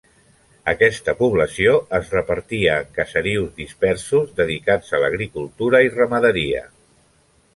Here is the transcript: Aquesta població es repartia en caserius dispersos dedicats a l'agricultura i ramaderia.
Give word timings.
Aquesta 0.71 1.13
població 1.19 1.73
es 1.97 2.07
repartia 2.13 2.77
en 2.85 2.89
caserius 2.95 3.53
dispersos 3.61 4.33
dedicats 4.41 4.91
a 4.99 5.03
l'agricultura 5.05 5.83
i 5.89 5.95
ramaderia. 5.99 6.65